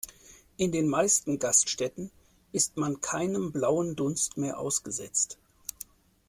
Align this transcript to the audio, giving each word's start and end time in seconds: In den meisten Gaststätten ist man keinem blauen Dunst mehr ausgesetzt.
In 0.57 0.71
den 0.71 0.87
meisten 0.87 1.37
Gaststätten 1.37 2.09
ist 2.53 2.75
man 2.75 3.01
keinem 3.01 3.51
blauen 3.51 3.95
Dunst 3.95 4.35
mehr 4.35 4.57
ausgesetzt. 4.57 5.37